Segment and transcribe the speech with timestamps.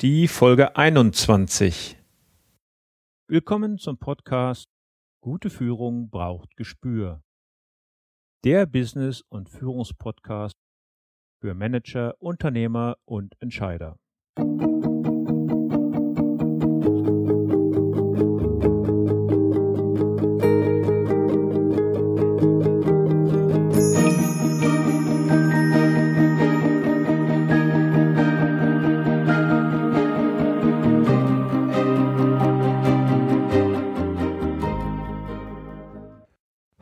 [0.00, 1.98] die Folge 21.
[3.28, 4.70] Willkommen zum Podcast
[5.20, 7.22] Gute Führung braucht Gespür.
[8.42, 10.56] Der Business- und Führungspodcast
[11.42, 13.98] für Manager, Unternehmer und Entscheider.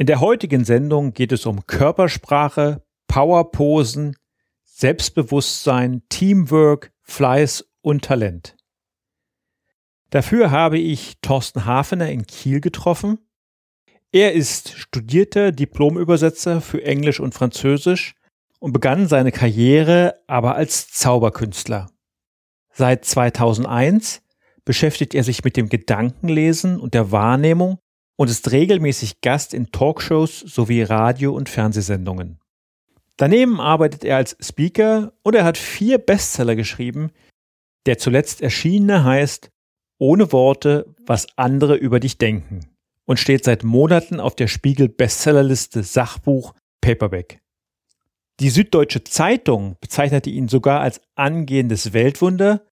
[0.00, 4.16] In der heutigen Sendung geht es um Körpersprache, Powerposen,
[4.62, 8.56] Selbstbewusstsein, Teamwork, Fleiß und Talent.
[10.10, 13.18] Dafür habe ich Thorsten Hafener in Kiel getroffen.
[14.12, 18.14] Er ist studierter Diplomübersetzer für Englisch und Französisch
[18.60, 21.90] und begann seine Karriere aber als Zauberkünstler.
[22.70, 24.22] Seit 2001
[24.64, 27.80] beschäftigt er sich mit dem Gedankenlesen und der Wahrnehmung
[28.18, 32.40] und ist regelmäßig Gast in Talkshows sowie Radio- und Fernsehsendungen.
[33.16, 37.10] Daneben arbeitet er als Speaker und er hat vier Bestseller geschrieben.
[37.86, 39.50] Der zuletzt erschienene heißt
[39.98, 42.60] Ohne Worte, was andere über dich denken
[43.04, 47.40] und steht seit Monaten auf der Spiegel Bestsellerliste Sachbuch Paperback.
[48.40, 52.66] Die Süddeutsche Zeitung bezeichnete ihn sogar als angehendes Weltwunder.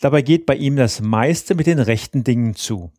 [0.00, 2.92] Dabei geht bei ihm das meiste mit den rechten Dingen zu.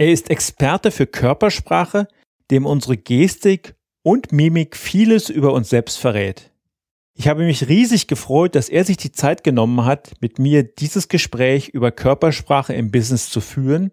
[0.00, 2.08] Er ist Experte für Körpersprache,
[2.50, 6.54] dem unsere Gestik und Mimik vieles über uns selbst verrät.
[7.12, 11.08] Ich habe mich riesig gefreut, dass er sich die Zeit genommen hat, mit mir dieses
[11.08, 13.92] Gespräch über Körpersprache im Business zu führen.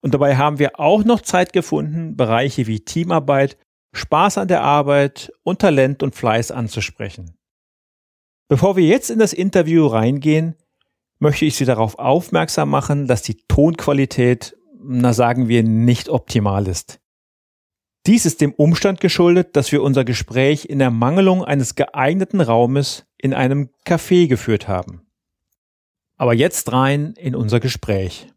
[0.00, 3.58] Und dabei haben wir auch noch Zeit gefunden, Bereiche wie Teamarbeit,
[3.92, 7.36] Spaß an der Arbeit und Talent und Fleiß anzusprechen.
[8.48, 10.54] Bevor wir jetzt in das Interview reingehen,
[11.18, 14.56] möchte ich Sie darauf aufmerksam machen, dass die Tonqualität
[14.88, 17.00] na sagen wir, nicht optimal ist.
[18.06, 23.34] Dies ist dem Umstand geschuldet, dass wir unser Gespräch in Ermangelung eines geeigneten Raumes in
[23.34, 25.02] einem Café geführt haben.
[26.16, 28.28] Aber jetzt rein in unser Gespräch.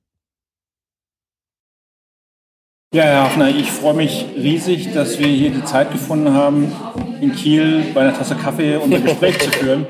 [2.91, 6.71] Ja, Herr Hafner, ich freue mich riesig, dass wir hier die Zeit gefunden haben,
[7.21, 9.85] in Kiel bei einer Tasse Kaffee unser Gespräch zu führen.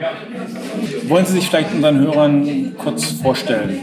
[1.04, 3.82] Wollen Sie sich vielleicht unseren Hörern kurz vorstellen?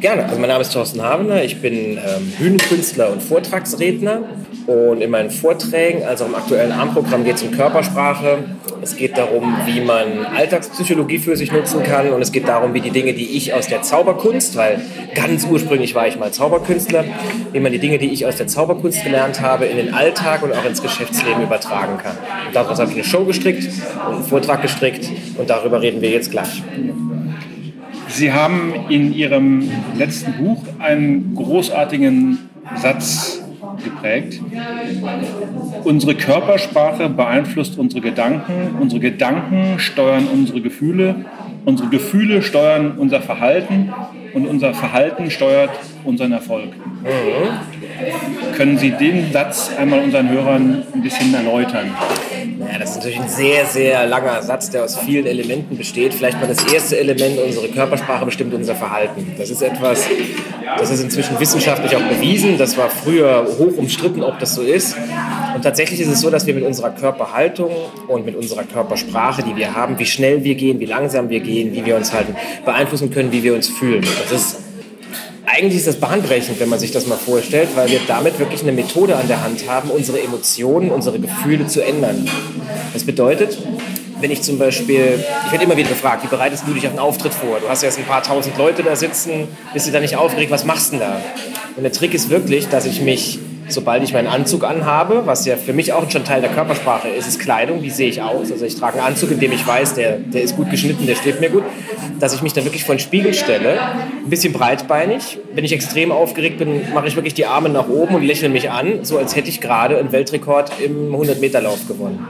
[0.00, 0.24] Gerne.
[0.24, 4.22] Also mein Name ist Thorsten Habener, ich bin ähm, Bühnenkünstler und Vortragsredner.
[4.66, 8.38] Und in meinen Vorträgen, also im aktuellen Armprogramm, geht es um Körpersprache.
[8.80, 12.10] Es geht darum, wie man Alltagspsychologie für sich nutzen kann.
[12.10, 14.80] Und es geht darum, wie die Dinge, die ich aus der Zauberkunst, weil
[15.14, 17.04] ganz ursprünglich war ich mal Zauberkünstler,
[17.52, 20.54] wie man die Dinge, die ich aus der Zauberkunst gelernt habe, in den Alltag und
[20.54, 22.16] auch ins Geschäftsleben übertragen kann.
[22.46, 23.68] Und daraus habe ich eine Show gestrickt
[24.08, 25.10] und einen Vortrag gestrickt.
[25.36, 26.62] Und darüber reden wir jetzt gleich.
[28.12, 32.38] Sie haben in Ihrem letzten Buch einen großartigen
[32.76, 33.42] Satz
[33.84, 34.40] geprägt.
[35.84, 41.24] Unsere Körpersprache beeinflusst unsere Gedanken, unsere Gedanken steuern unsere Gefühle,
[41.64, 43.92] unsere Gefühle steuern unser Verhalten
[44.34, 45.70] und unser Verhalten steuert
[46.04, 46.68] unseren Erfolg.
[47.02, 48.54] Mhm.
[48.56, 51.90] Können Sie den Satz einmal unseren Hörern ein bisschen erläutern?
[52.70, 56.14] Ja, das ist natürlich ein sehr, sehr langer Satz, der aus vielen Elementen besteht.
[56.14, 59.34] Vielleicht mal das erste Element, unsere Körpersprache bestimmt unser Verhalten.
[59.36, 60.06] Das ist etwas,
[60.78, 62.58] das ist inzwischen wissenschaftlich auch bewiesen.
[62.58, 64.96] Das war früher hoch umstritten, ob das so ist.
[65.54, 67.72] Und tatsächlich ist es so, dass wir mit unserer Körperhaltung
[68.06, 71.74] und mit unserer Körpersprache, die wir haben, wie schnell wir gehen, wie langsam wir gehen,
[71.74, 74.06] wie wir uns halten, beeinflussen können, wie wir uns fühlen.
[74.30, 74.69] Das ist
[75.60, 78.72] eigentlich ist das bahnbrechend, wenn man sich das mal vorstellt, weil wir damit wirklich eine
[78.72, 82.26] Methode an der Hand haben, unsere Emotionen, unsere Gefühle zu ändern.
[82.94, 83.58] Das bedeutet,
[84.20, 86.98] wenn ich zum Beispiel, ich werde immer wieder gefragt, wie bereitest du dich auf einen
[86.98, 87.60] Auftritt vor?
[87.60, 90.50] Du hast ja jetzt ein paar tausend Leute da sitzen, bist du da nicht aufgeregt,
[90.50, 91.20] was machst du denn da?
[91.76, 93.38] Und der Trick ist wirklich, dass ich mich
[93.72, 97.28] sobald ich meinen Anzug anhabe, was ja für mich auch schon Teil der Körpersprache ist,
[97.28, 98.50] ist Kleidung, wie sehe ich aus.
[98.50, 101.14] Also ich trage einen Anzug, in dem ich weiß, der, der ist gut geschnitten, der
[101.14, 101.64] steht mir gut,
[102.18, 103.80] dass ich mich dann wirklich vor den Spiegel stelle,
[104.24, 105.38] ein bisschen breitbeinig.
[105.54, 108.70] Wenn ich extrem aufgeregt bin, mache ich wirklich die Arme nach oben und lächle mich
[108.70, 112.26] an, so als hätte ich gerade einen Weltrekord im 100-Meter-Lauf gewonnen.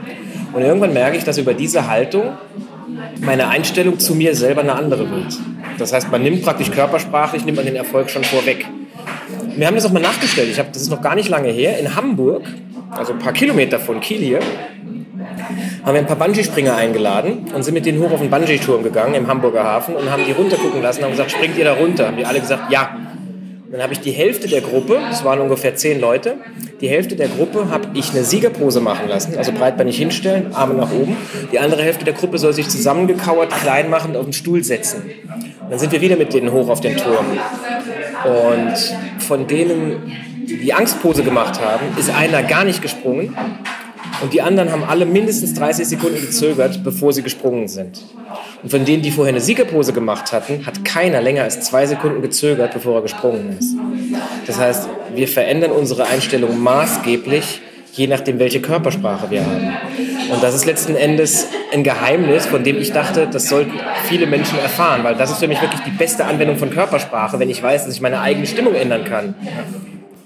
[0.53, 2.31] Und irgendwann merke ich, dass über diese Haltung
[3.21, 5.39] meine Einstellung zu mir selber eine andere wird.
[5.77, 8.65] Das heißt, man nimmt praktisch körpersprachlich, nimmt man den Erfolg schon vorweg.
[9.55, 10.49] Wir haben das auch mal nachgestellt.
[10.49, 11.77] Ich hab, das ist noch gar nicht lange her.
[11.79, 12.43] In Hamburg,
[12.91, 14.39] also ein paar Kilometer von Kiel hier,
[15.83, 19.15] haben wir ein paar Bungee-Springer eingeladen und sind mit denen hoch auf den Bungee-Turm gegangen
[19.15, 22.07] im Hamburger Hafen und haben die runtergucken lassen und haben gesagt, springt ihr da runter?
[22.07, 22.97] Haben die alle gesagt, ja.
[23.65, 26.35] Und dann habe ich die Hälfte der Gruppe, das waren ungefähr zehn Leute,
[26.81, 30.91] die Hälfte der Gruppe habe ich eine Siegerpose machen lassen, also breitbeinig hinstellen, Arme nach
[30.91, 31.15] oben.
[31.51, 35.03] Die andere Hälfte der Gruppe soll sich zusammengekauert, klein machen, auf den Stuhl setzen.
[35.71, 37.25] Dann sind wir wieder mit denen hoch auf den Turm.
[38.25, 40.11] Und von denen,
[40.45, 43.33] die Angstpose gemacht haben, ist einer gar nicht gesprungen
[44.21, 48.03] und die anderen haben alle mindestens 30 Sekunden gezögert, bevor sie gesprungen sind.
[48.61, 52.21] Und von denen, die vorher eine Siegerpose gemacht hatten, hat keiner länger als zwei Sekunden
[52.21, 53.73] gezögert, bevor er gesprungen ist.
[54.47, 57.61] Das heißt, wir verändern unsere Einstellung maßgeblich,
[57.93, 59.73] je nachdem, welche Körpersprache wir haben.
[60.31, 63.73] Und das ist letzten Endes ein Geheimnis, von dem ich dachte, das sollten
[64.07, 67.49] viele Menschen erfahren, weil das ist für mich wirklich die beste Anwendung von Körpersprache, wenn
[67.49, 69.35] ich weiß, dass ich meine eigene Stimmung ändern kann.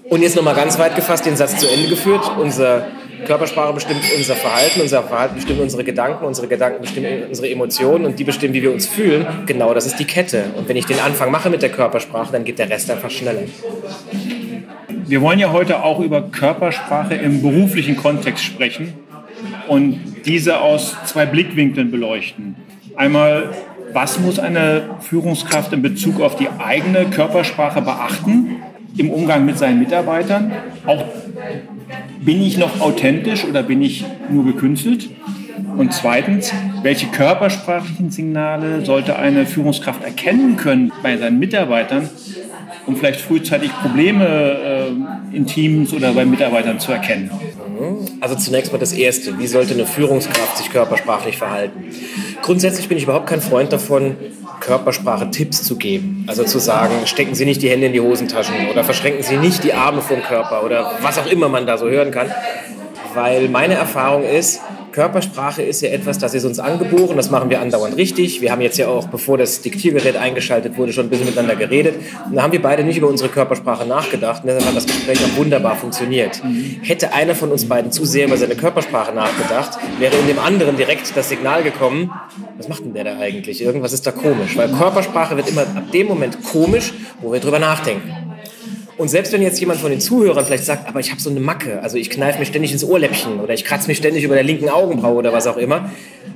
[0.08, 2.22] Und jetzt nochmal ganz weit gefasst den Satz zu Ende geführt.
[2.38, 2.86] Unser
[3.26, 8.18] Körpersprache bestimmt unser Verhalten, unser Verhalten bestimmt unsere Gedanken, unsere Gedanken bestimmen unsere Emotionen und
[8.18, 9.26] die bestimmen, wie wir uns fühlen.
[9.46, 10.44] Genau, das ist die Kette.
[10.56, 13.42] Und wenn ich den Anfang mache mit der Körpersprache, dann geht der Rest einfach schneller.
[15.06, 18.94] Wir wollen ja heute auch über Körpersprache im beruflichen Kontext sprechen
[19.68, 22.56] und diese aus zwei Blickwinkeln beleuchten.
[22.96, 23.50] Einmal,
[23.92, 28.56] was muss eine Führungskraft in Bezug auf die eigene Körpersprache beachten?
[28.96, 30.52] im Umgang mit seinen Mitarbeitern?
[30.86, 31.04] Auch
[32.20, 35.10] bin ich noch authentisch oder bin ich nur gekünstelt?
[35.76, 36.52] Und zweitens,
[36.82, 42.08] welche körpersprachlichen Signale sollte eine Führungskraft erkennen können bei seinen Mitarbeitern,
[42.86, 47.30] um vielleicht frühzeitig Probleme äh, in Teams oder bei Mitarbeitern zu erkennen?
[48.20, 49.38] Also zunächst mal das Erste.
[49.38, 51.84] Wie sollte eine Führungskraft sich körpersprachlich verhalten?
[52.42, 54.16] Grundsätzlich bin ich überhaupt kein Freund davon,
[54.60, 56.24] Körpersprache Tipps zu geben.
[56.26, 59.62] Also zu sagen, stecken Sie nicht die Hände in die Hosentaschen oder verschränken Sie nicht
[59.64, 62.28] die Arme vom Körper oder was auch immer man da so hören kann.
[63.14, 64.60] Weil meine Erfahrung ist,
[64.96, 68.40] Körpersprache ist ja etwas, das ist uns angeboren, das machen wir andauernd richtig.
[68.40, 71.96] Wir haben jetzt ja auch, bevor das Diktiergerät eingeschaltet wurde, schon ein bisschen miteinander geredet.
[72.24, 75.18] Und da haben wir beide nicht über unsere Körpersprache nachgedacht und deshalb hat das Gespräch
[75.22, 76.40] auch wunderbar funktioniert.
[76.80, 80.78] Hätte einer von uns beiden zu sehr über seine Körpersprache nachgedacht, wäre in dem anderen
[80.78, 82.10] direkt das Signal gekommen,
[82.56, 83.60] was macht denn der da eigentlich?
[83.60, 84.56] Irgendwas ist da komisch.
[84.56, 88.25] Weil Körpersprache wird immer ab dem Moment komisch, wo wir drüber nachdenken.
[88.98, 91.40] Und selbst wenn jetzt jemand von den Zuhörern vielleicht sagt, aber ich habe so eine
[91.40, 94.44] Macke, also ich kneife mir ständig ins Ohrläppchen oder ich kratze mich ständig über der
[94.44, 95.90] linken Augenbraue oder was auch immer,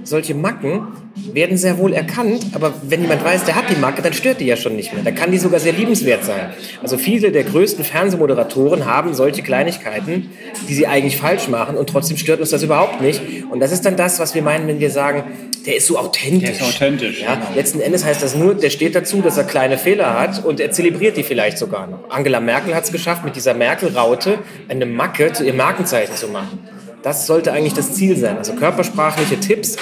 [0.05, 0.89] solche Macken
[1.33, 4.47] werden sehr wohl erkannt, aber wenn jemand weiß, der hat die Macke, dann stört die
[4.47, 5.03] ja schon nicht mehr.
[5.03, 6.51] Dann kann die sogar sehr liebenswert sein.
[6.83, 10.31] Also viele der größten Fernsehmoderatoren haben solche Kleinigkeiten,
[10.69, 13.21] die sie eigentlich falsch machen und trotzdem stört uns das überhaupt nicht.
[13.51, 15.25] Und das ist dann das, was wir meinen, wenn wir sagen,
[15.67, 16.59] der ist so authentisch.
[16.59, 17.21] Der ist authentisch.
[17.21, 17.47] Ja, genau.
[17.55, 20.71] Letzten Endes heißt das nur, der steht dazu, dass er kleine Fehler hat und er
[20.71, 22.09] zelebriert die vielleicht sogar noch.
[22.09, 24.39] Angela Merkel hat es geschafft, mit dieser Merkel-Raute
[24.69, 26.61] eine Macke zu ihrem Markenzeichen zu machen.
[27.03, 28.37] Das sollte eigentlich das Ziel sein.
[28.37, 29.77] Also körpersprachliche Tipps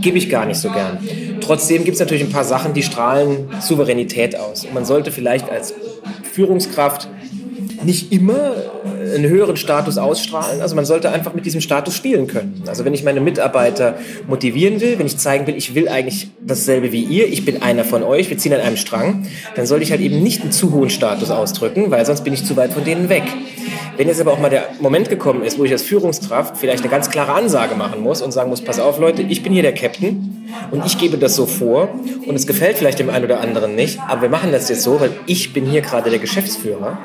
[0.00, 0.98] gebe ich gar nicht so gern.
[1.40, 4.64] Trotzdem gibt es natürlich ein paar Sachen, die strahlen Souveränität aus.
[4.64, 5.74] Und man sollte vielleicht als
[6.32, 7.08] Führungskraft
[7.84, 8.54] nicht immer
[9.14, 10.60] einen höheren Status ausstrahlen.
[10.60, 12.62] Also man sollte einfach mit diesem Status spielen können.
[12.66, 13.96] Also wenn ich meine Mitarbeiter
[14.26, 17.84] motivieren will, wenn ich zeigen will, ich will eigentlich dasselbe wie ihr, ich bin einer
[17.84, 20.72] von euch, wir ziehen an einem Strang, dann sollte ich halt eben nicht einen zu
[20.72, 23.24] hohen Status ausdrücken, weil sonst bin ich zu weit von denen weg.
[23.96, 26.90] Wenn jetzt aber auch mal der Moment gekommen ist, wo ich als Führungskraft vielleicht eine
[26.90, 29.74] ganz klare Ansage machen muss und sagen muss, pass auf Leute, ich bin hier der
[29.74, 31.88] Captain und ich gebe das so vor
[32.26, 35.00] und es gefällt vielleicht dem einen oder anderen nicht, aber wir machen das jetzt so,
[35.00, 36.98] weil ich bin hier gerade der Geschäftsführer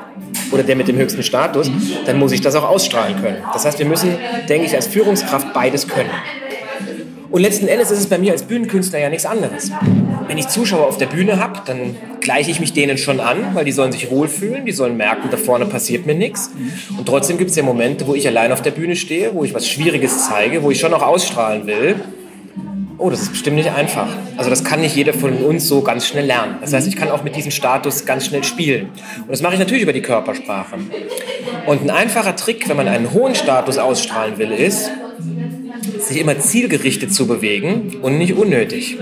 [0.50, 1.70] oder der mit dem höchsten Status,
[2.06, 3.38] dann muss ich das auch ausstrahlen können.
[3.52, 4.18] Das heißt, wir müssen,
[4.48, 6.10] denke ich, als Führungskraft beides können.
[7.30, 9.70] Und letzten Endes ist es bei mir als Bühnenkünstler ja nichts anderes.
[10.26, 13.64] Wenn ich Zuschauer auf der Bühne habe, dann gleiche ich mich denen schon an, weil
[13.64, 16.50] die sollen sich wohlfühlen, die sollen merken, da vorne passiert mir nichts.
[16.96, 19.54] Und trotzdem gibt es ja Momente, wo ich allein auf der Bühne stehe, wo ich
[19.54, 21.96] was Schwieriges zeige, wo ich schon auch ausstrahlen will.
[22.98, 24.08] Oh, das ist bestimmt nicht einfach.
[24.36, 26.56] Also das kann nicht jeder von uns so ganz schnell lernen.
[26.60, 28.90] Das heißt, ich kann auch mit diesem Status ganz schnell spielen.
[29.20, 30.76] Und das mache ich natürlich über die Körpersprache.
[31.66, 34.90] Und ein einfacher Trick, wenn man einen hohen Status ausstrahlen will, ist,
[35.98, 38.98] sich immer zielgerichtet zu bewegen und nicht unnötig.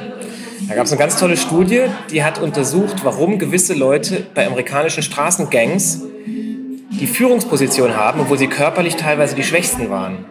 [0.68, 5.02] Da gab es eine ganz tolle Studie, die hat untersucht, warum gewisse Leute bei amerikanischen
[5.02, 6.02] Straßengangs
[7.00, 10.25] die Führungsposition haben, obwohl sie körperlich teilweise die Schwächsten waren.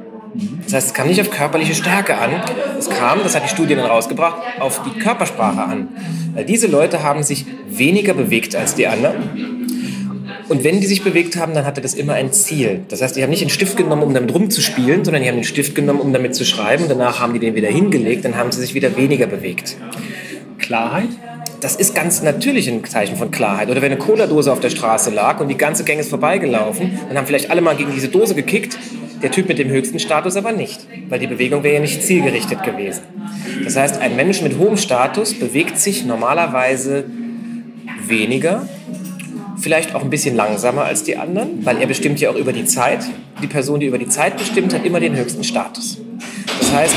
[0.63, 2.29] Das heißt, es kam nicht auf körperliche Stärke an,
[2.77, 5.87] es kam, das hat die Studie dann rausgebracht, auf die Körpersprache an.
[6.35, 9.66] Weil diese Leute haben sich weniger bewegt als die anderen
[10.49, 12.81] und wenn die sich bewegt haben, dann hatte das immer ein Ziel.
[12.89, 15.43] Das heißt, die haben nicht den Stift genommen, um damit rumzuspielen, sondern die haben den
[15.43, 16.85] Stift genommen, um damit zu schreiben.
[16.87, 19.77] Danach haben die den wieder hingelegt, dann haben sie sich wieder weniger bewegt.
[20.57, 21.09] Klarheit?
[21.59, 23.69] das ist ganz natürlich ein Zeichen von Klarheit.
[23.69, 27.17] Oder wenn eine Cola-Dose auf der Straße lag und die ganze Gang ist vorbeigelaufen, dann
[27.17, 28.77] haben vielleicht alle mal gegen diese Dose gekickt,
[29.21, 32.63] der Typ mit dem höchsten Status aber nicht, weil die Bewegung wäre ja nicht zielgerichtet
[32.63, 33.01] gewesen.
[33.63, 37.05] Das heißt, ein Mensch mit hohem Status bewegt sich normalerweise
[38.05, 38.69] weniger,
[39.59, 42.65] vielleicht auch ein bisschen langsamer als die anderen, weil er bestimmt ja auch über die
[42.65, 42.99] Zeit.
[43.41, 45.97] Die Person, die über die Zeit bestimmt, hat immer den höchsten Status.
[46.59, 46.95] Das heißt,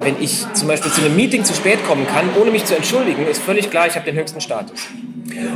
[0.00, 3.26] wenn ich zum Beispiel zu einem Meeting zu spät kommen kann, ohne mich zu entschuldigen,
[3.26, 4.88] ist völlig klar, ich habe den höchsten Status.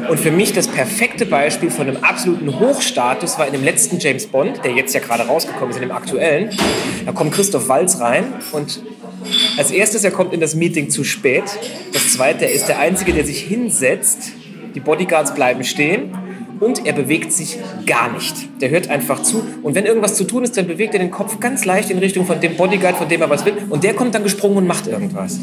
[0.08, 4.26] Und für mich das perfekte Beispiel von einem absoluten Hochstatus war in dem letzten James
[4.26, 6.50] Bond, der jetzt ja gerade rausgekommen ist, in dem aktuellen.
[7.04, 8.80] Da kommt Christoph Walz rein und
[9.56, 11.44] als erstes, er kommt in das Meeting zu spät.
[11.92, 14.32] Das zweite, er ist der Einzige, der sich hinsetzt.
[14.78, 16.16] Die Bodyguards bleiben stehen
[16.60, 18.60] und er bewegt sich gar nicht.
[18.60, 21.40] Der hört einfach zu und wenn irgendwas zu tun ist, dann bewegt er den Kopf
[21.40, 24.14] ganz leicht in Richtung von dem Bodyguard, von dem er was will und der kommt
[24.14, 25.40] dann gesprungen und macht irgendwas.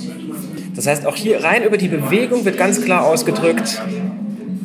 [0.73, 3.81] Das heißt, auch hier rein über die Bewegung wird ganz klar ausgedrückt,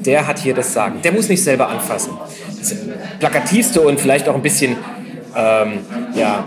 [0.07, 1.01] der hat hier das Sagen.
[1.03, 2.13] Der muss nicht selber anfassen.
[2.61, 2.73] Das
[3.19, 4.77] plakativste und vielleicht auch ein bisschen,
[5.37, 5.81] ähm,
[6.15, 6.47] ja,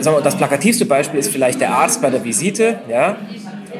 [0.00, 3.18] das plakativste Beispiel ist vielleicht der Arzt bei der Visite, ja,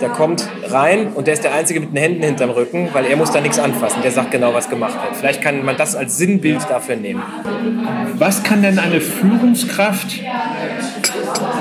[0.00, 3.16] der kommt rein und der ist der Einzige mit den Händen hinterm Rücken, weil er
[3.16, 4.02] muss da nichts anfassen.
[4.02, 5.16] Der sagt genau, was gemacht wird.
[5.16, 7.22] Vielleicht kann man das als Sinnbild dafür nehmen.
[8.14, 10.20] Was kann denn eine Führungskraft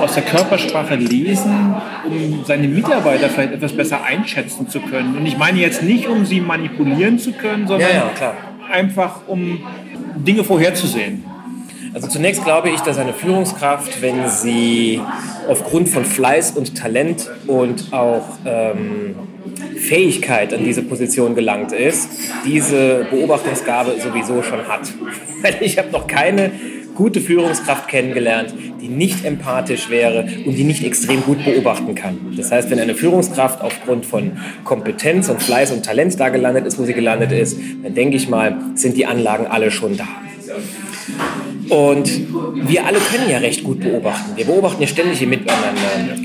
[0.00, 1.74] aus der Körpersprache lesen,
[2.04, 5.16] um seine Mitarbeiter vielleicht etwas besser einschätzen zu können?
[5.16, 8.34] Und ich meine jetzt nicht, um sie manipulieren zu können, sondern ja, ja,
[8.70, 9.64] einfach um
[10.16, 11.24] Dinge vorherzusehen.
[11.94, 15.00] Also zunächst glaube ich, dass eine Führungskraft, wenn sie
[15.48, 19.14] aufgrund von Fleiß und Talent und auch ähm,
[19.76, 22.08] Fähigkeit an diese Position gelangt ist,
[22.46, 24.90] diese Beobachtungsgabe sowieso schon hat.
[25.42, 26.52] Weil ich habe noch keine
[26.94, 32.34] gute Führungskraft kennengelernt, die nicht empathisch wäre und die nicht extrem gut beobachten kann.
[32.36, 34.32] Das heißt, wenn eine Führungskraft aufgrund von
[34.64, 38.28] Kompetenz und Fleiß und Talent da gelandet ist, wo sie gelandet ist, dann denke ich
[38.28, 40.08] mal, sind die Anlagen alle schon da.
[41.72, 42.28] Und
[42.68, 44.36] wir alle können ja recht gut beobachten.
[44.36, 45.78] Wir beobachten ja ständig im Miteinander.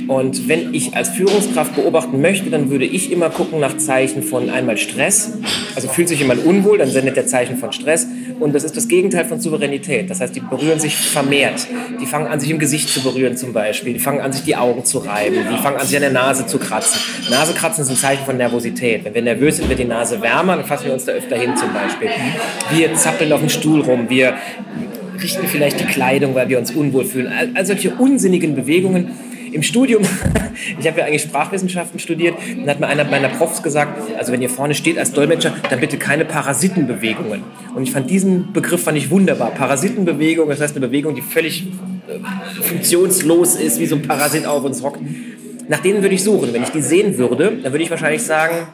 [0.10, 4.50] Und wenn ich als Führungskraft beobachten möchte, dann würde ich immer gucken nach Zeichen von
[4.50, 5.38] einmal Stress.
[5.74, 8.08] Also fühlt sich jemand unwohl, dann sendet der Zeichen von Stress.
[8.42, 10.10] Und das ist das Gegenteil von Souveränität.
[10.10, 11.66] Das heißt, die berühren sich vermehrt.
[12.01, 13.94] Die fangen an, sich im Gesicht zu berühren zum Beispiel.
[13.94, 15.38] Die fangen an, sich die Augen zu reiben.
[15.50, 17.00] Die fangen an, sich an der Nase zu kratzen.
[17.30, 19.06] Nasekratzen ist ein Zeichen von Nervosität.
[19.06, 21.56] Wenn wir nervös sind, wird die Nase wärmer, dann fassen wir uns da öfter hin
[21.56, 22.10] zum Beispiel.
[22.72, 24.10] Wir zappeln auf dem Stuhl rum.
[24.10, 24.36] Wir
[25.22, 27.32] richten vielleicht die Kleidung, weil wir uns unwohl fühlen.
[27.56, 29.12] All, solche unsinnigen Bewegungen.
[29.52, 30.04] Im Studium,
[30.80, 34.42] ich habe ja eigentlich Sprachwissenschaften studiert, dann hat mir einer meiner Profs gesagt, also wenn
[34.42, 37.44] ihr vorne steht als Dolmetscher, dann bitte keine Parasitenbewegungen.
[37.74, 39.52] Und ich fand diesen Begriff fand ich wunderbar.
[39.52, 41.66] Parasitenbewegung, das heißt eine Bewegung, die völlig
[42.08, 45.00] äh, funktionslos ist, wie so ein Parasit auf uns hockt.
[45.70, 46.54] Nach denen würde ich suchen.
[46.54, 48.68] Wenn ich die sehen würde, dann würde ich wahrscheinlich sagen,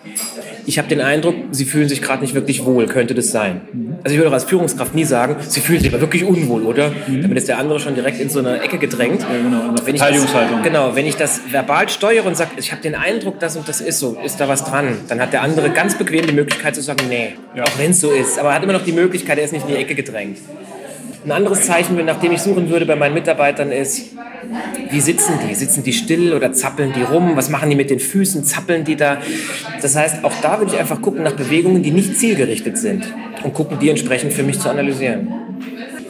[0.65, 2.85] ich habe den Eindruck, sie fühlen sich gerade nicht wirklich wohl.
[2.85, 3.61] Könnte das sein?
[4.03, 6.91] Also ich würde auch als Führungskraft nie sagen, sie fühlen sich aber wirklich unwohl, oder?
[7.07, 7.21] Mhm.
[7.21, 9.21] Damit ist der andere schon direkt in so eine Ecke gedrängt.
[9.21, 12.81] Ja, genau, wenn ich das, genau, wenn ich das verbal steuere und sage, ich habe
[12.81, 15.69] den Eindruck, das und das ist so, ist da was dran, dann hat der andere
[15.69, 17.63] ganz bequem die Möglichkeit zu sagen, nee, ja.
[17.63, 18.37] auch wenn es so ist.
[18.39, 20.39] Aber er hat immer noch die Möglichkeit, er ist nicht in die Ecke gedrängt.
[21.25, 24.11] Ein anderes Zeichen, nach dem ich suchen würde bei meinen Mitarbeitern, ist,
[24.89, 25.55] wie sitzen die?
[25.55, 27.35] Sitzen die still oder zappeln die rum?
[27.35, 28.43] Was machen die mit den Füßen?
[28.43, 29.17] Zappeln die da?
[29.81, 33.05] Das heißt, auch da würde ich einfach gucken nach Bewegungen, die nicht zielgerichtet sind
[33.43, 35.29] und gucken, die entsprechend für mich zu analysieren.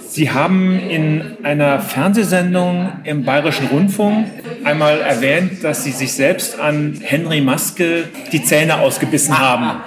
[0.08, 4.28] Sie haben in einer Fernsehsendung im Bayerischen Rundfunk
[4.64, 9.82] einmal erwähnt, dass Sie sich selbst an Henry Maske die Zähne ausgebissen haben.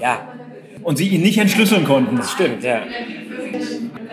[0.00, 0.28] Ja.
[0.82, 2.16] Und Sie ihn nicht entschlüsseln konnten.
[2.16, 2.82] Das stimmt, ja.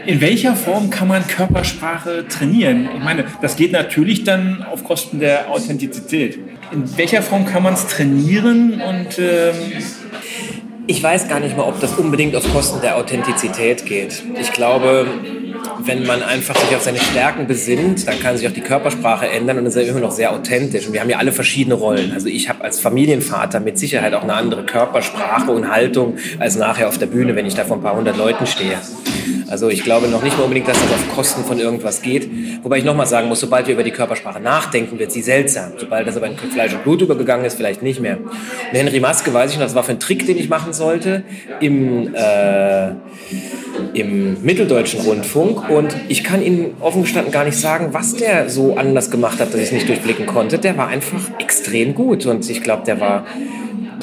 [0.09, 2.89] In welcher Form kann man Körpersprache trainieren?
[2.97, 6.39] Ich meine, das geht natürlich dann auf Kosten der Authentizität.
[6.71, 9.53] In welcher Form kann man es trainieren und ähm
[10.87, 14.23] ich weiß gar nicht mal, ob das unbedingt auf Kosten der Authentizität geht.
[14.41, 15.05] Ich glaube,
[15.85, 19.59] wenn man einfach sich auf seine Stärken besinnt, dann kann sich auch die Körpersprache ändern
[19.59, 20.87] und ist ja immer noch sehr authentisch.
[20.87, 22.11] Und wir haben ja alle verschiedene Rollen.
[22.13, 26.87] Also ich habe als Familienvater mit Sicherheit auch eine andere Körpersprache und Haltung als nachher
[26.87, 28.79] auf der Bühne, wenn ich da vor ein paar hundert Leuten stehe.
[29.49, 32.29] Also ich glaube noch nicht mal unbedingt, dass das auf Kosten von irgendwas geht.
[32.63, 35.73] Wobei ich nochmal sagen muss, sobald wir über die Körpersprache nachdenken, wird sie seltsam.
[35.77, 38.17] Sobald das aber in Fleisch und Blut übergegangen ist, vielleicht nicht mehr.
[38.17, 41.23] Und Henry Maske weiß ich noch, das war für ein Trick, den ich machen sollte
[41.59, 42.89] im, äh,
[43.93, 45.69] im Mitteldeutschen Rundfunk.
[45.69, 49.53] Und ich kann Ihnen offen gestanden gar nicht sagen, was der so anders gemacht hat,
[49.53, 50.59] dass ich es nicht durchblicken konnte.
[50.59, 52.25] Der war einfach extrem gut.
[52.25, 53.25] Und ich glaube, der war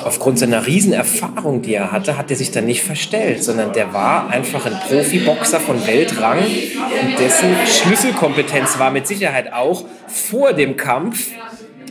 [0.05, 4.31] aufgrund seiner Riesenerfahrung, die er hatte, hat er sich dann nicht verstellt, sondern der war
[4.31, 11.29] einfach ein Profiboxer von Weltrang und dessen Schlüsselkompetenz war mit Sicherheit auch vor dem Kampf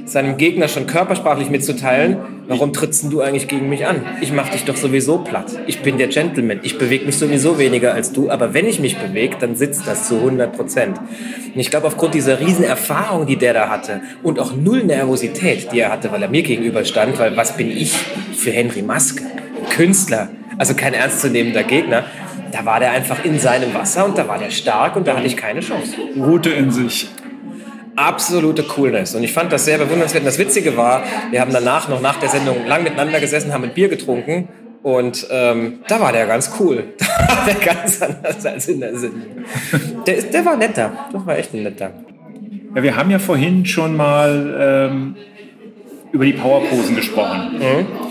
[0.05, 4.01] seinem Gegner schon körpersprachlich mitzuteilen, warum trittst du eigentlich gegen mich an?
[4.21, 5.47] Ich mach dich doch sowieso platt.
[5.65, 6.59] Ich bin der Gentleman.
[6.61, 10.07] Ich bewege mich sowieso weniger als du, aber wenn ich mich bewege, dann sitzt das
[10.07, 10.97] zu 100 Prozent.
[10.99, 15.71] Und ich glaube, aufgrund dieser riesen Erfahrung, die der da hatte und auch null Nervosität,
[15.71, 19.23] die er hatte, weil er mir gegenüber stand, weil was bin ich für Henry Maske?
[19.71, 22.05] Künstler, also kein ernstzunehmender Gegner.
[22.51, 25.27] Da war der einfach in seinem Wasser und da war der stark und da hatte
[25.27, 25.95] ich keine Chance.
[26.15, 27.09] Route in sich
[27.95, 29.15] absolute Coolness.
[29.15, 30.21] Und ich fand das sehr bewundernswert.
[30.21, 33.63] Und das Witzige war, wir haben danach noch nach der Sendung lang miteinander gesessen, haben
[33.63, 34.47] ein Bier getrunken.
[34.83, 36.83] Und ähm, da war der ganz cool.
[36.97, 39.45] Da war der ganz anders als in der Sendung.
[40.05, 40.91] Der, ist, der war netter.
[41.11, 41.91] Das war echt ein netter.
[42.75, 45.15] Ja, wir haben ja vorhin schon mal ähm,
[46.11, 47.57] über die Powerposen gesprochen.
[47.57, 48.04] Mhm.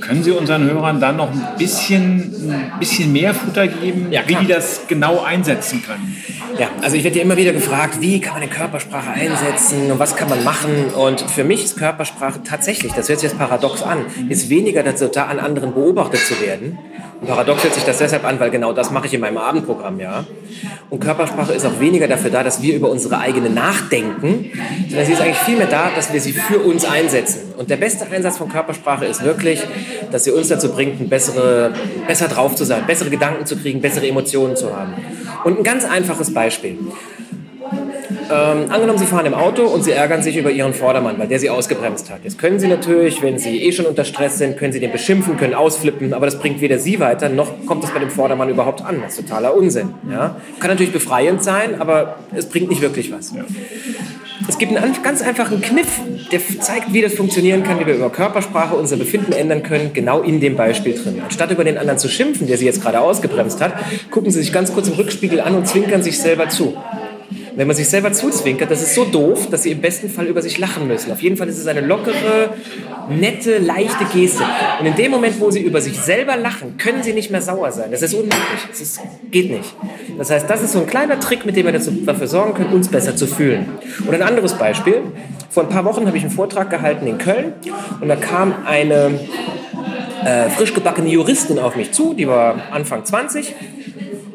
[0.00, 4.36] Können Sie unseren Hörern dann noch ein bisschen, ein bisschen mehr Futter geben, ja, wie
[4.36, 6.16] die das genau einsetzen können?
[6.58, 9.98] Ja, also ich werde ja immer wieder gefragt, wie kann man eine Körpersprache einsetzen und
[9.98, 10.86] was kann man machen?
[10.96, 15.08] Und für mich ist Körpersprache tatsächlich, das hört sich jetzt paradox an, ist weniger dazu
[15.08, 16.78] da, an anderen beobachtet zu werden,
[17.26, 20.24] paradox hört sich das deshalb an, weil genau das mache ich in meinem Abendprogramm, ja.
[20.90, 24.50] Und Körpersprache ist auch weniger dafür da, dass wir über unsere eigene nachdenken,
[24.88, 27.47] sondern sie ist eigentlich vielmehr da, dass wir sie für uns einsetzen.
[27.58, 29.60] Und der beste Einsatz von Körpersprache ist wirklich,
[30.12, 31.72] dass sie uns dazu bringt, bessere,
[32.06, 34.94] besser drauf zu sein, bessere Gedanken zu kriegen, bessere Emotionen zu haben.
[35.42, 36.78] Und ein ganz einfaches Beispiel.
[38.30, 41.40] Ähm, angenommen, Sie fahren im Auto und Sie ärgern sich über Ihren Vordermann, weil der
[41.40, 42.20] Sie ausgebremst hat.
[42.22, 45.36] Jetzt können Sie natürlich, wenn Sie eh schon unter Stress sind, können Sie den beschimpfen,
[45.36, 48.84] können ausflippen, aber das bringt weder Sie weiter, noch kommt es bei dem Vordermann überhaupt
[48.84, 49.00] an.
[49.02, 49.94] Das ist totaler Unsinn.
[50.08, 50.36] Ja?
[50.60, 53.34] Kann natürlich befreiend sein, aber es bringt nicht wirklich was.
[53.34, 53.42] Ja.
[54.48, 56.00] Es gibt einen ganz einfachen Kniff,
[56.32, 60.22] der zeigt, wie das funktionieren kann, wie wir über Körpersprache unser Befinden ändern können, genau
[60.22, 61.20] in dem Beispiel drin.
[61.22, 63.74] Anstatt über den anderen zu schimpfen, der Sie jetzt gerade ausgebremst hat,
[64.10, 66.74] gucken Sie sich ganz kurz im Rückspiegel an und zwinkern sich selber zu.
[67.58, 70.40] Wenn man sich selber zuzwinkert, das ist so doof, dass sie im besten Fall über
[70.42, 71.10] sich lachen müssen.
[71.10, 72.50] Auf jeden Fall ist es eine lockere,
[73.10, 74.44] nette, leichte Geste.
[74.78, 77.72] Und in dem Moment, wo sie über sich selber lachen, können sie nicht mehr sauer
[77.72, 77.90] sein.
[77.90, 78.38] Das ist unmöglich.
[78.68, 79.00] Das ist,
[79.32, 79.74] geht nicht.
[80.16, 82.86] Das heißt, das ist so ein kleiner Trick, mit dem wir dafür sorgen können, uns
[82.86, 83.66] besser zu fühlen.
[84.06, 85.02] Und ein anderes Beispiel.
[85.50, 87.54] Vor ein paar Wochen habe ich einen Vortrag gehalten in Köln
[88.00, 89.18] und da kam eine
[90.24, 93.52] äh, frisch gebackene Juristin auf mich zu, die war Anfang 20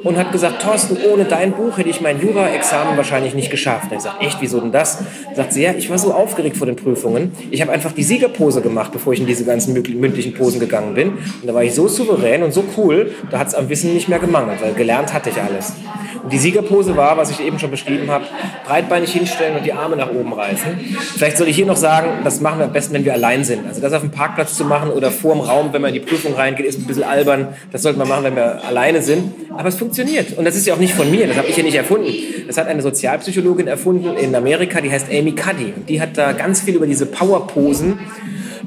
[0.04, 3.92] und hat gesagt, Thorsten, ohne dein Buch hätte ich mein Jura-Examen wahrscheinlich nicht geschafft.
[3.92, 5.00] Er sagt, echt, wieso denn das?
[5.36, 7.32] Sagt sie, ja, ich war so aufgeregt vor den Prüfungen.
[7.52, 11.10] Ich habe einfach die Siegerpose gemacht, bevor ich in diese ganzen mündlichen Posen gegangen bin.
[11.12, 14.10] Und da war ich so souverän und so cool, da hat es am Wissen nicht
[14.10, 15.74] mehr gemangelt, weil gelernt hatte ich alles.
[16.22, 18.26] Und die Siegerpose war, was ich eben schon beschrieben habe,
[18.66, 20.78] breitbeinig hinstellen und die Arme nach oben reißen.
[21.16, 23.68] Vielleicht soll ich hier noch sagen, das machen wir am besten, wenn wir allein sind.
[23.68, 26.08] Also das auf dem Parkplatz zu machen oder vor dem Raum, wenn man in die
[26.08, 27.50] Prüfung reingeht, ist ein bisschen albern.
[27.72, 29.34] Das sollte man machen, wenn wir alleine sind.
[29.52, 29.93] Aber es funktioniert.
[30.38, 32.12] Und das ist ja auch nicht von mir, das habe ich ja nicht erfunden.
[32.48, 35.74] Das hat eine Sozialpsychologin erfunden in Amerika, die heißt Amy Cuddy.
[35.76, 38.00] Und die hat da ganz viel über diese Powerposen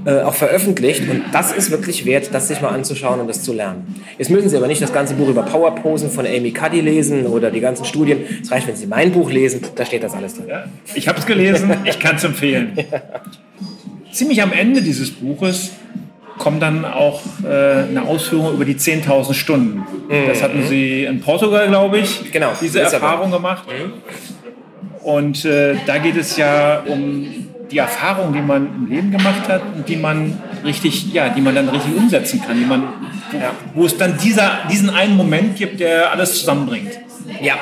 [0.06, 1.02] äh, auch veröffentlicht.
[1.08, 4.02] Und das ist wirklich wert, das sich mal anzuschauen und das zu lernen.
[4.18, 7.50] Jetzt müssen Sie aber nicht das ganze Buch über Powerposen von Amy Cuddy lesen oder
[7.50, 8.20] die ganzen Studien.
[8.40, 10.46] Es reicht, wenn Sie mein Buch lesen, da steht das alles drin.
[10.94, 12.78] Ich habe es gelesen, ich kann es empfehlen.
[14.12, 15.72] Ziemlich am Ende dieses Buches
[16.38, 19.78] kommt dann auch äh, eine Ausführung über die 10.000 Stunden.
[20.08, 20.28] Mhm.
[20.28, 23.64] Das hatten Sie in Portugal, glaube ich, genau, diese Erfahrung gemacht.
[23.66, 23.92] Mhm.
[25.02, 29.62] Und äh, da geht es ja um die Erfahrung, die man im Leben gemacht hat
[29.74, 32.82] und die man richtig, ja, die man dann richtig umsetzen kann, die man,
[33.32, 36.92] ja, wo es dann dieser, diesen einen Moment gibt, der alles zusammenbringt.
[37.40, 37.54] Ja,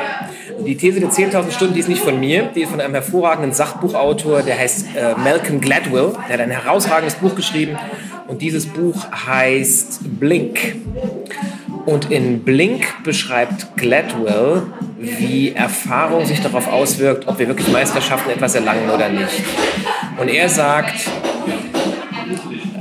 [0.65, 3.53] die These der 10.000 Stunden, die ist nicht von mir, die ist von einem hervorragenden
[3.53, 6.13] Sachbuchautor, der heißt äh, Malcolm Gladwell.
[6.29, 7.77] Der hat ein herausragendes Buch geschrieben
[8.29, 10.77] und dieses Buch heißt Blink.
[11.87, 14.63] Und in Blink beschreibt Gladwell,
[14.99, 19.43] wie Erfahrung sich darauf auswirkt, ob wir wirklich Meisterschaften etwas erlangen oder nicht.
[20.19, 21.11] Und er sagt,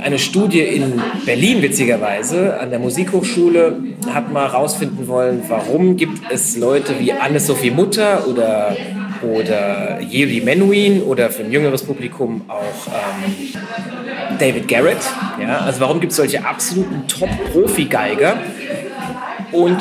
[0.02, 3.76] eine Studie in Berlin, witzigerweise, an der Musikhochschule,
[4.12, 8.76] hat mal herausfinden wollen, warum gibt es Leute wie Anne-Sophie Mutter oder,
[9.22, 13.54] oder Yeri Menuhin oder für ein jüngeres Publikum auch ähm,
[14.38, 14.98] David Garrett.
[15.40, 15.58] Ja?
[15.58, 18.36] Also warum gibt es solche absoluten Top-Profi-Geiger,
[19.54, 19.78] und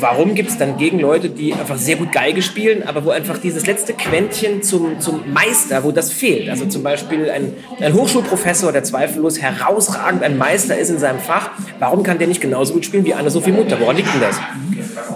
[0.00, 3.38] warum gibt es dann gegen Leute, die einfach sehr gut Geige spielen, aber wo einfach
[3.38, 6.48] dieses letzte Quäntchen zum, zum Meister, wo das fehlt?
[6.48, 11.50] Also zum Beispiel ein, ein Hochschulprofessor, der zweifellos herausragend ein Meister ist in seinem Fach,
[11.78, 13.78] warum kann der nicht genauso gut spielen wie Anne-Sophie Mutter?
[13.78, 14.40] Woran liegt denn das?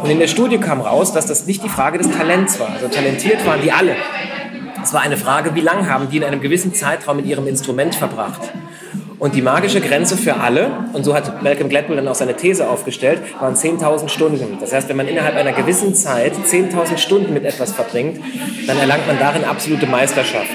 [0.00, 2.70] Und in der Studie kam raus, dass das nicht die Frage des Talents war.
[2.70, 3.96] Also talentiert waren die alle.
[4.84, 7.96] Es war eine Frage, wie lange haben die in einem gewissen Zeitraum mit ihrem Instrument
[7.96, 8.52] verbracht?
[9.18, 12.68] Und die magische Grenze für alle, und so hat Malcolm Gladwell dann auch seine These
[12.68, 14.58] aufgestellt, waren 10.000 Stunden.
[14.60, 18.20] Das heißt, wenn man innerhalb einer gewissen Zeit 10.000 Stunden mit etwas verbringt,
[18.66, 20.50] dann erlangt man darin absolute Meisterschaft.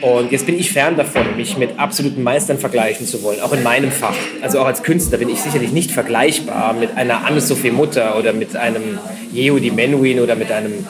[0.00, 3.62] Und jetzt bin ich fern davon, mich mit absoluten Meistern vergleichen zu wollen, auch in
[3.62, 4.16] meinem Fach.
[4.40, 8.56] Also auch als Künstler bin ich sicherlich nicht vergleichbar mit einer Anne-Sophie Mutter oder mit
[8.56, 8.98] einem
[9.32, 10.86] Yehudi Menuhin oder mit einem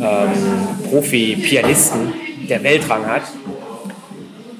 [0.00, 2.14] ähm, Profi-Pianisten,
[2.48, 3.24] der Weltrang hat,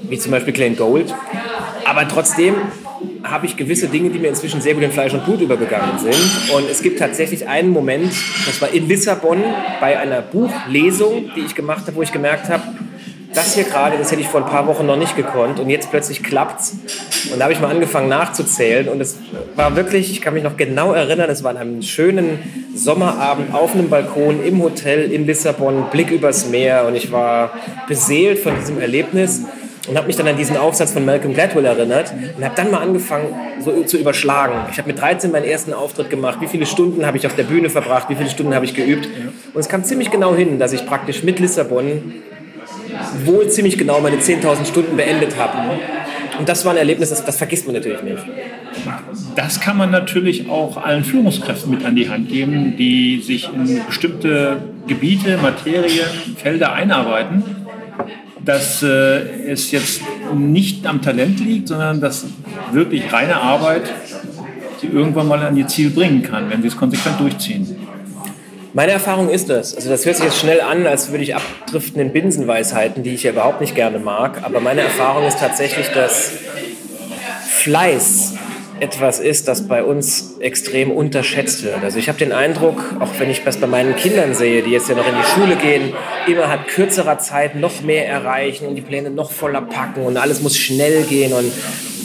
[0.02, 1.14] wie zum Beispiel Glenn Gold.
[1.86, 2.54] Aber trotzdem
[3.22, 6.52] habe ich gewisse Dinge, die mir inzwischen sehr gut in Fleisch und Blut übergegangen sind.
[6.52, 8.12] Und es gibt tatsächlich einen Moment,
[8.44, 9.42] das war in Lissabon
[9.80, 12.62] bei einer Buchlesung, die ich gemacht habe, wo ich gemerkt habe,
[13.34, 15.90] das hier gerade, das hätte ich vor ein paar Wochen noch nicht gekonnt und jetzt
[15.90, 16.76] plötzlich klappt's.
[17.30, 19.18] Und da habe ich mal angefangen nachzuzählen und es
[19.56, 22.38] war wirklich, ich kann mich noch genau erinnern, es war an einem schönen
[22.74, 27.52] Sommerabend auf einem Balkon im Hotel in Lissabon, Blick übers Meer und ich war
[27.86, 29.42] beseelt von diesem Erlebnis
[29.86, 32.80] und habe mich dann an diesen Aufsatz von Malcolm Gladwell erinnert und habe dann mal
[32.80, 33.28] angefangen
[33.60, 34.54] so zu überschlagen.
[34.70, 36.38] Ich habe mit 13 meinen ersten Auftritt gemacht.
[36.40, 38.08] Wie viele Stunden habe ich auf der Bühne verbracht?
[38.08, 39.08] Wie viele Stunden habe ich geübt?
[39.54, 42.14] Und es kam ziemlich genau hin, dass ich praktisch mit Lissabon
[43.24, 45.78] wohl ziemlich genau meine 10.000 Stunden beendet habe.
[46.38, 48.22] Und das war ein Erlebnis, das, das vergisst man natürlich nicht.
[49.34, 53.86] Das kann man natürlich auch allen Führungskräften mit an die Hand geben, die sich in
[53.86, 57.42] bestimmte Gebiete, Materien, Felder einarbeiten,
[58.46, 60.00] dass äh, es jetzt
[60.34, 62.24] nicht am Talent liegt, sondern dass
[62.72, 63.82] wirklich reine Arbeit
[64.80, 67.76] sie irgendwann mal an ihr Ziel bringen kann, wenn sie es konsequent durchziehen.
[68.72, 69.74] Meine Erfahrung ist das.
[69.74, 73.22] Also das hört sich jetzt schnell an, als würde ich abdriften in Binsenweisheiten, die ich
[73.22, 74.42] ja überhaupt nicht gerne mag.
[74.44, 76.32] Aber meine Erfahrung ist tatsächlich, dass
[77.48, 78.34] Fleiß
[78.80, 81.82] etwas ist, das bei uns extrem unterschätzt wird.
[81.82, 84.88] Also ich habe den Eindruck, auch wenn ich das bei meinen Kindern sehe, die jetzt
[84.88, 85.92] ja noch in die Schule gehen,
[86.26, 90.56] innerhalb kürzerer Zeit noch mehr erreichen und die Pläne noch voller packen und alles muss
[90.56, 91.52] schnell gehen und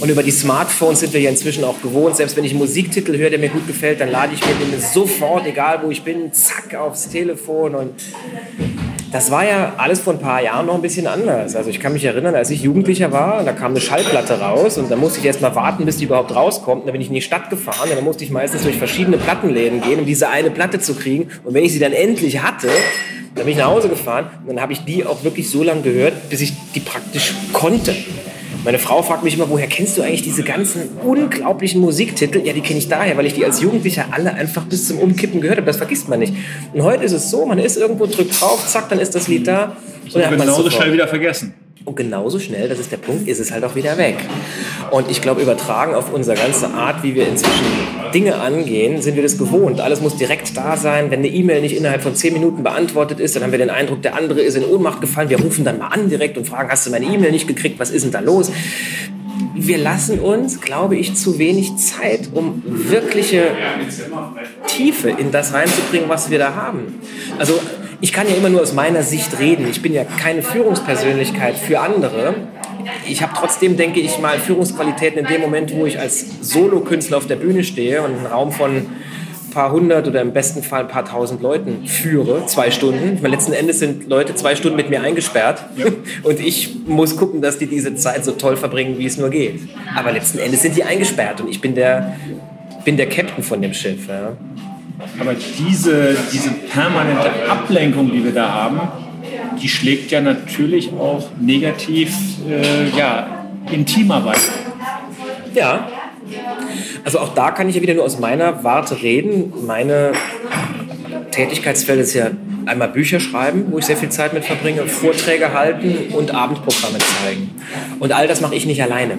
[0.02, 2.16] und über die Smartphones sind wir ja inzwischen auch gewohnt.
[2.18, 4.82] Selbst wenn ich einen Musiktitel höre, der mir gut gefällt, dann lade ich mir den
[4.82, 7.76] sofort, egal wo ich bin, zack, aufs Telefon.
[7.76, 7.94] Und
[9.12, 11.56] das war ja alles vor ein paar Jahren noch ein bisschen anders.
[11.56, 14.90] Also ich kann mich erinnern, als ich Jugendlicher war, da kam eine Schallplatte raus und
[14.90, 16.82] da musste ich erst mal warten, bis die überhaupt rauskommt.
[16.82, 19.18] Und dann bin ich in die Stadt gefahren und dann musste ich meistens durch verschiedene
[19.18, 21.30] Plattenläden gehen, um diese eine Platte zu kriegen.
[21.44, 22.70] Und wenn ich sie dann endlich hatte,
[23.36, 25.82] dann bin ich nach Hause gefahren und dann habe ich die auch wirklich so lange
[25.82, 27.94] gehört, bis ich die praktisch konnte.
[28.64, 32.46] Meine Frau fragt mich immer, woher kennst du eigentlich diese ganzen unglaublichen Musiktitel?
[32.46, 35.42] Ja, die kenne ich daher, weil ich die als Jugendlicher alle einfach bis zum Umkippen
[35.42, 35.66] gehört habe.
[35.66, 36.36] Das vergisst man nicht.
[36.72, 39.48] Und heute ist es so, man ist irgendwo, drückt drauf, zack, dann ist das Lied
[39.48, 39.78] da.
[40.04, 41.56] Und dann hat man genauso schnell wieder vergessen.
[41.84, 44.18] Und genauso schnell, das ist der Punkt, ist es halt auch wieder weg.
[44.92, 47.66] Und ich glaube, übertragen auf unsere ganze Art, wie wir inzwischen
[48.14, 49.82] Dinge angehen, sind wir das gewohnt.
[49.82, 51.10] Alles muss direkt da sein.
[51.10, 54.02] Wenn eine E-Mail nicht innerhalb von zehn Minuten beantwortet ist, dann haben wir den Eindruck,
[54.04, 55.30] der andere ist in Ohnmacht gefallen.
[55.30, 57.80] Wir rufen dann mal an direkt und fragen, hast du meine E-Mail nicht gekriegt?
[57.80, 58.52] Was ist denn da los?
[59.54, 63.44] wir lassen uns, glaube ich, zu wenig Zeit, um wirkliche
[64.68, 67.00] Tiefe in das reinzubringen, was wir da haben.
[67.38, 67.60] Also
[68.02, 69.68] ich kann ja immer nur aus meiner Sicht reden.
[69.70, 72.34] Ich bin ja keine Führungspersönlichkeit für andere.
[73.08, 77.28] Ich habe trotzdem, denke ich mal, Führungsqualitäten in dem Moment, wo ich als Solokünstler auf
[77.28, 80.88] der Bühne stehe und einen Raum von ein paar hundert oder im besten Fall ein
[80.88, 83.20] paar tausend Leuten führe, zwei Stunden.
[83.22, 85.64] Meine, letzten Endes sind Leute zwei Stunden mit mir eingesperrt
[86.24, 89.60] und ich muss gucken, dass die diese Zeit so toll verbringen, wie es nur geht.
[89.96, 92.16] Aber letzten Endes sind die eingesperrt und ich bin der,
[92.84, 94.08] bin der Captain von dem Schiff.
[94.08, 94.32] Ja.
[95.20, 98.80] Aber diese, diese permanente Ablenkung, die wir da haben,
[99.62, 102.14] die schlägt ja natürlich auch negativ
[102.50, 104.40] äh, ja, in Teamarbeit.
[105.54, 105.90] Ja.
[107.04, 109.54] Also auch da kann ich ja wieder nur aus meiner Warte reden.
[109.66, 110.14] Meine
[111.32, 112.32] Tätigkeitsfeld ist ja
[112.66, 117.52] einmal Bücher schreiben, wo ich sehr viel Zeit mit verbringe, Vorträge halten und Abendprogramme zeigen.
[118.00, 119.18] Und all das mache ich nicht alleine.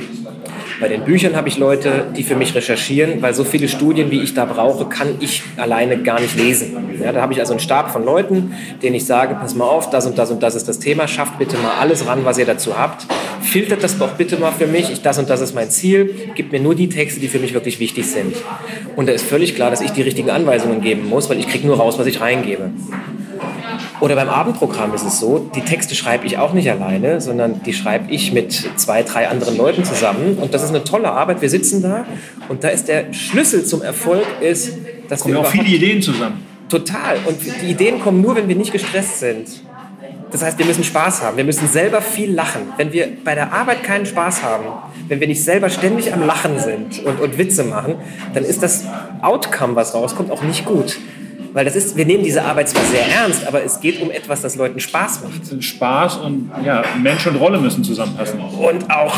[0.83, 4.21] Bei den Büchern habe ich Leute, die für mich recherchieren, weil so viele Studien, wie
[4.21, 6.77] ich da brauche, kann ich alleine gar nicht lesen.
[7.01, 9.91] Ja, da habe ich also einen Stab von Leuten, denen ich sage, pass mal auf,
[9.91, 12.47] das und das und das ist das Thema, schafft bitte mal alles ran, was ihr
[12.47, 13.07] dazu habt.
[13.43, 16.51] Filtert das doch bitte mal für mich, ich, das und das ist mein Ziel, gebt
[16.51, 18.35] mir nur die Texte, die für mich wirklich wichtig sind.
[18.97, 21.65] Und da ist völlig klar, dass ich die richtigen Anweisungen geben muss, weil ich kriege
[21.65, 22.71] nur raus, was ich reingebe.
[24.03, 27.73] Oder beim Abendprogramm ist es so, die Texte schreibe ich auch nicht alleine, sondern die
[27.73, 30.39] schreibe ich mit zwei, drei anderen Leuten zusammen.
[30.39, 31.41] Und das ist eine tolle Arbeit.
[31.41, 32.05] Wir sitzen da
[32.49, 34.73] und da ist der Schlüssel zum Erfolg ist,
[35.09, 36.45] dass kommen wir auch viele Ideen zusammen.
[36.69, 37.19] Total.
[37.27, 39.47] Und die Ideen kommen nur, wenn wir nicht gestresst sind.
[40.33, 41.37] Das heißt, wir müssen Spaß haben.
[41.37, 42.63] Wir müssen selber viel lachen.
[42.79, 44.65] Wenn wir bei der Arbeit keinen Spaß haben,
[45.07, 47.95] wenn wir nicht selber ständig am Lachen sind und, und Witze machen,
[48.35, 48.85] dann ist das
[49.21, 50.99] Outcome, was rauskommt, auch nicht gut.
[51.53, 54.41] Weil das ist, wir nehmen diese Arbeit zwar sehr ernst, aber es geht um etwas,
[54.41, 55.63] das Leuten Spaß macht.
[55.63, 58.41] Spaß und ja, Mensch und Rolle müssen zusammenpassen.
[58.41, 59.15] Und auch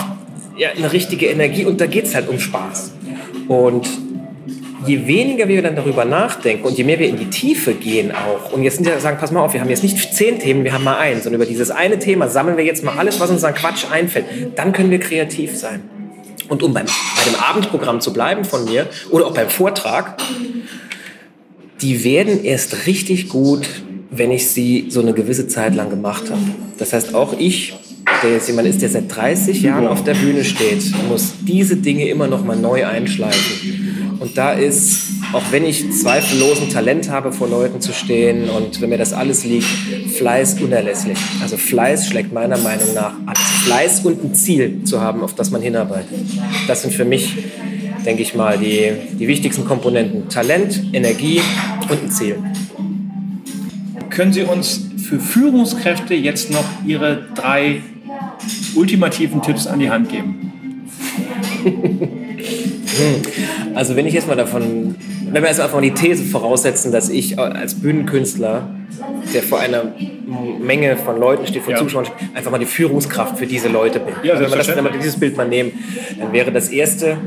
[0.57, 2.92] ja, eine richtige Energie und da geht es halt um Spaß.
[3.47, 3.88] Und
[4.87, 8.53] je weniger wir dann darüber nachdenken und je mehr wir in die Tiefe gehen auch,
[8.53, 10.85] und jetzt ja sagen, pass mal auf, wir haben jetzt nicht zehn Themen, wir haben
[10.85, 13.55] mal eins, und über dieses eine Thema sammeln wir jetzt mal alles, was uns an
[13.55, 15.83] Quatsch einfällt, dann können wir kreativ sein.
[16.49, 20.16] Und um beim, bei dem Abendprogramm zu bleiben von mir oder auch beim Vortrag,
[21.82, 23.68] die werden erst richtig gut,
[24.10, 26.40] wenn ich sie so eine gewisse Zeit lang gemacht habe.
[26.78, 27.74] Das heißt, auch ich,
[28.22, 32.08] der jetzt jemand ist, der seit 30 Jahren auf der Bühne steht, muss diese Dinge
[32.08, 34.16] immer noch mal neu einschleifen.
[34.20, 38.80] Und da ist, auch wenn ich zweifellos ein Talent habe, vor Leuten zu stehen und
[38.80, 39.66] wenn mir das alles liegt,
[40.16, 41.18] Fleiß unerlässlich.
[41.42, 43.40] Also Fleiß schlägt meiner Meinung nach alles.
[43.64, 46.20] Fleiß und ein Ziel zu haben, auf das man hinarbeitet.
[46.68, 47.37] Das sind für mich,
[48.04, 50.28] denke ich mal, die, die wichtigsten Komponenten.
[50.28, 51.40] Talent, Energie
[51.88, 52.36] und ein Ziel.
[54.10, 57.82] Können Sie uns für Führungskräfte jetzt noch Ihre drei
[58.74, 60.90] ultimativen Tipps an die Hand geben?
[63.74, 64.94] Also wenn ich jetzt mal davon,
[65.30, 68.68] wenn wir erstmal die These voraussetzen, dass ich als Bühnenkünstler,
[69.32, 69.92] der vor einer
[70.60, 71.78] Menge von Leuten steht, vor ja.
[71.78, 74.14] Zuschauern, einfach mal die Führungskraft für diese Leute bin.
[74.22, 75.72] Ja, also wenn, wir das, wenn wir dieses Bild mal nehmen,
[76.18, 77.18] dann wäre das erste,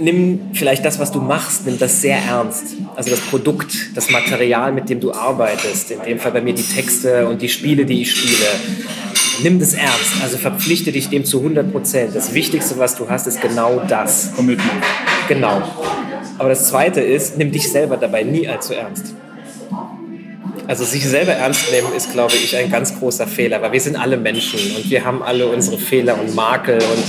[0.00, 2.76] nimm vielleicht das, was du machst, nimm das sehr ernst.
[2.96, 5.90] Also das Produkt, das Material, mit dem du arbeitest.
[5.90, 8.46] In dem Fall bei mir die Texte und die Spiele, die ich spiele.
[9.42, 10.22] Nimm das ernst.
[10.22, 12.14] Also verpflichte dich dem zu 100 Prozent.
[12.14, 14.32] Das Wichtigste, was du hast, ist genau das.
[14.34, 14.84] Commitment.
[15.28, 15.62] Genau.
[16.38, 19.14] Aber das Zweite ist, nimm dich selber dabei nie allzu ernst.
[20.66, 23.96] Also sich selber ernst nehmen ist, glaube ich, ein ganz großer Fehler, weil wir sind
[23.96, 27.04] alle Menschen und wir haben alle unsere Fehler und Makel und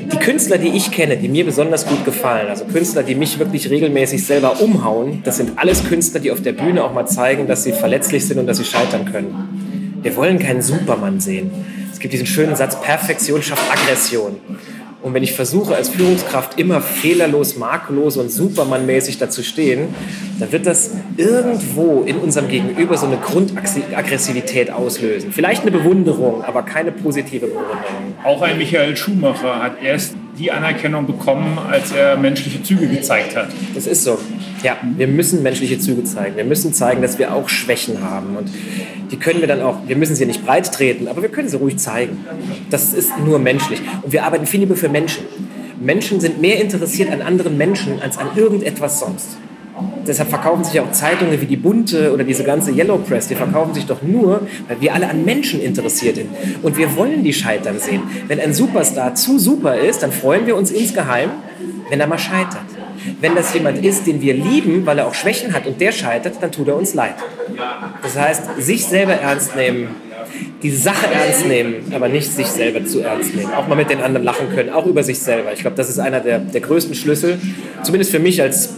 [0.00, 3.70] die Künstler, die ich kenne, die mir besonders gut gefallen, also Künstler, die mich wirklich
[3.70, 7.64] regelmäßig selber umhauen, das sind alles Künstler, die auf der Bühne auch mal zeigen, dass
[7.64, 9.98] sie verletzlich sind und dass sie scheitern können.
[10.02, 11.50] Wir wollen keinen Supermann sehen.
[11.92, 14.36] Es gibt diesen schönen Satz, Perfektion schafft Aggression.
[15.04, 19.88] Und wenn ich versuche, als Führungskraft immer fehlerlos, makellos und supermannmäßig dazu stehen,
[20.40, 25.30] dann wird das irgendwo in unserem Gegenüber so eine Grundaggressivität auslösen.
[25.30, 27.76] Vielleicht eine Bewunderung, aber keine positive Bewunderung.
[28.24, 33.48] Auch ein Michael Schumacher hat erst die Anerkennung bekommen, als er menschliche Züge gezeigt hat.
[33.74, 34.18] Das ist so.
[34.64, 36.36] Ja, wir müssen menschliche Züge zeigen.
[36.36, 38.34] Wir müssen zeigen, dass wir auch Schwächen haben.
[38.38, 38.48] Und
[39.10, 41.58] die können wir dann auch, wir müssen sie nicht breit treten, aber wir können sie
[41.58, 42.24] ruhig zeigen.
[42.70, 43.82] Das ist nur menschlich.
[44.02, 45.24] Und wir arbeiten viel lieber für Menschen.
[45.78, 49.36] Menschen sind mehr interessiert an anderen Menschen als an irgendetwas sonst.
[50.06, 53.34] Deshalb verkaufen sich ja auch Zeitungen wie die Bunte oder diese ganze Yellow Press, die
[53.34, 56.30] verkaufen sich doch nur, weil wir alle an Menschen interessiert sind.
[56.62, 58.02] Und wir wollen die scheitern sehen.
[58.28, 61.30] Wenn ein Superstar zu super ist, dann freuen wir uns insgeheim,
[61.90, 62.64] wenn er mal scheitert.
[63.20, 66.36] Wenn das jemand ist, den wir lieben, weil er auch Schwächen hat und der scheitert,
[66.40, 67.14] dann tut er uns leid.
[68.02, 69.88] Das heißt, sich selber ernst nehmen,
[70.62, 73.52] die Sache ernst nehmen, aber nicht sich selber zu ernst nehmen.
[73.52, 75.52] Auch mal mit den anderen lachen können, auch über sich selber.
[75.52, 77.38] Ich glaube, das ist einer der, der größten Schlüssel,
[77.82, 78.70] zumindest für mich als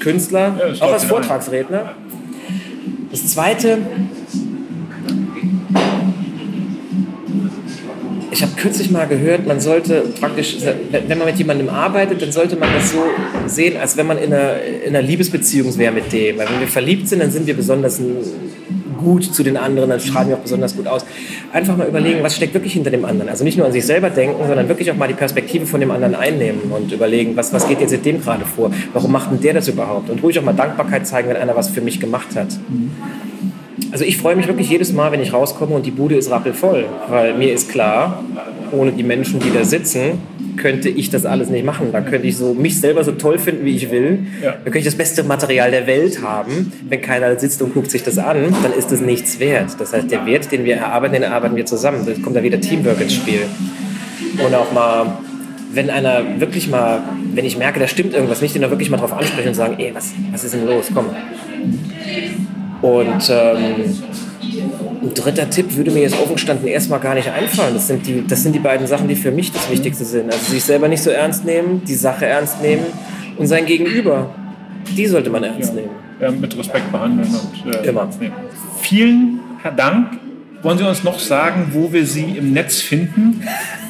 [0.00, 1.94] Künstler, ja, auch als Vortragsredner.
[3.10, 3.78] Das Zweite,
[8.60, 10.58] kürzlich mal gehört, man sollte praktisch,
[10.90, 13.02] wenn man mit jemandem arbeitet, dann sollte man das so
[13.46, 16.38] sehen, als wenn man in einer, in einer Liebesbeziehung wäre mit dem.
[16.38, 18.00] Weil wenn wir verliebt sind, dann sind wir besonders
[18.98, 21.06] gut zu den anderen, dann strahlen wir auch besonders gut aus.
[21.52, 23.30] Einfach mal überlegen, was steckt wirklich hinter dem anderen.
[23.30, 25.90] Also nicht nur an sich selber denken, sondern wirklich auch mal die Perspektive von dem
[25.90, 28.70] anderen einnehmen und überlegen, was, was geht jetzt mit dem gerade vor?
[28.92, 30.10] Warum macht denn der das überhaupt?
[30.10, 32.48] Und ruhig auch mal Dankbarkeit zeigen, wenn einer was für mich gemacht hat.
[33.92, 36.86] Also ich freue mich wirklich jedes Mal, wenn ich rauskomme und die Bude ist rappelvoll,
[37.08, 38.22] weil mir ist klar,
[38.72, 40.18] ohne die Menschen, die da sitzen,
[40.56, 41.88] könnte ich das alles nicht machen.
[41.92, 44.26] Da könnte ich so mich selber so toll finden, wie ich will.
[44.42, 44.52] Ja.
[44.52, 46.72] Da könnte ich das beste Material der Welt haben.
[46.88, 49.76] Wenn keiner sitzt und guckt sich das an, dann ist das nichts wert.
[49.78, 52.04] Das heißt, der Wert, den wir erarbeiten, den erarbeiten wir zusammen.
[52.06, 53.40] Da kommt da wieder Teamwork ins Spiel.
[54.44, 55.18] Und auch mal,
[55.72, 57.02] wenn einer wirklich mal,
[57.34, 59.76] wenn ich merke, da stimmt irgendwas nicht, den auch wirklich mal drauf ansprechen und sagen,
[59.78, 60.86] ey, was, was ist denn los?
[60.94, 61.06] Komm.
[62.82, 63.96] Und ähm,
[65.02, 67.74] ein dritter Tipp würde mir jetzt offen gestanden erstmal gar nicht einfallen.
[67.74, 70.32] Das sind, die, das sind die beiden Sachen, die für mich das Wichtigste sind.
[70.32, 72.86] Also sich selber nicht so ernst nehmen, die Sache ernst nehmen
[73.36, 74.34] und sein Gegenüber.
[74.96, 75.80] Die sollte man ernst ja.
[75.80, 75.90] nehmen.
[76.20, 78.08] Ja, mit Respekt behandeln und äh, Immer.
[78.20, 78.32] Nehmen.
[78.80, 79.40] Vielen
[79.76, 80.18] Dank
[80.62, 83.42] wollen Sie uns noch sagen, wo wir Sie im Netz finden?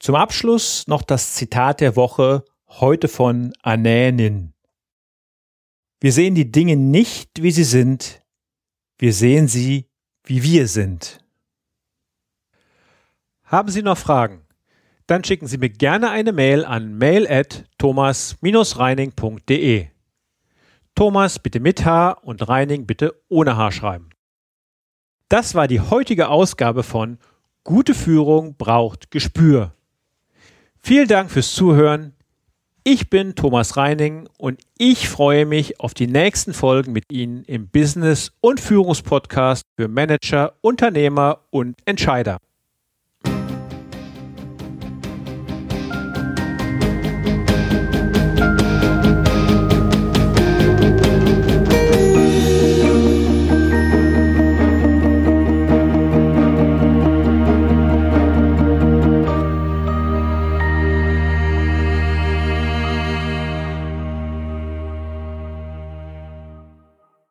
[0.00, 4.54] Zum Abschluss noch das Zitat der Woche heute von Anänin.
[6.00, 8.22] Wir sehen die Dinge nicht, wie sie sind,
[8.98, 9.88] wir sehen sie,
[10.24, 11.24] wie wir sind.
[13.44, 14.47] Haben Sie noch Fragen?
[15.08, 19.86] Dann schicken Sie mir gerne eine Mail an mail at thomas-reining.de.
[20.94, 24.10] Thomas bitte mit H und Reining bitte ohne H schreiben.
[25.28, 27.18] Das war die heutige Ausgabe von
[27.64, 29.74] Gute Führung braucht Gespür.
[30.78, 32.14] Vielen Dank fürs Zuhören.
[32.82, 37.68] Ich bin Thomas Reining und ich freue mich auf die nächsten Folgen mit Ihnen im
[37.68, 42.38] Business- und Führungspodcast für Manager, Unternehmer und Entscheider.